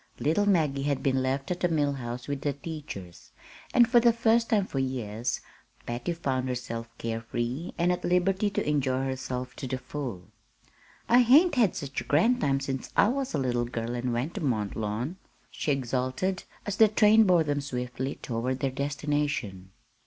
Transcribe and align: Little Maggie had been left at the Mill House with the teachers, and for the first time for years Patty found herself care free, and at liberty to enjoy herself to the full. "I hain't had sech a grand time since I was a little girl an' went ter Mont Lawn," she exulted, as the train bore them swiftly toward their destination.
Little 0.19 0.47
Maggie 0.47 0.81
had 0.81 1.03
been 1.03 1.21
left 1.21 1.51
at 1.51 1.59
the 1.59 1.67
Mill 1.69 1.93
House 1.93 2.27
with 2.27 2.41
the 2.41 2.53
teachers, 2.53 3.33
and 3.71 3.87
for 3.87 3.99
the 3.99 4.11
first 4.11 4.49
time 4.49 4.65
for 4.65 4.79
years 4.79 5.41
Patty 5.85 6.11
found 6.13 6.47
herself 6.49 6.89
care 6.97 7.21
free, 7.21 7.75
and 7.77 7.91
at 7.91 8.03
liberty 8.03 8.49
to 8.49 8.67
enjoy 8.67 9.03
herself 9.05 9.55
to 9.57 9.67
the 9.67 9.77
full. 9.77 10.31
"I 11.07 11.19
hain't 11.21 11.53
had 11.53 11.75
sech 11.75 12.01
a 12.01 12.05
grand 12.05 12.41
time 12.41 12.59
since 12.61 12.91
I 12.97 13.09
was 13.09 13.35
a 13.35 13.37
little 13.37 13.65
girl 13.65 13.95
an' 13.95 14.11
went 14.11 14.33
ter 14.33 14.41
Mont 14.41 14.75
Lawn," 14.75 15.17
she 15.51 15.71
exulted, 15.71 16.45
as 16.65 16.77
the 16.77 16.87
train 16.87 17.25
bore 17.25 17.43
them 17.43 17.61
swiftly 17.61 18.15
toward 18.23 18.59
their 18.59 18.71
destination. 18.71 19.69